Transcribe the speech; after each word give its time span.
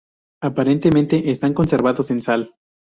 Aparentemente 0.41 1.29
están 1.29 1.53
conservados 1.53 2.09
en 2.09 2.23
sal. 2.23 2.55